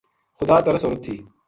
[0.37, 1.15] خدا ترس عورت تھی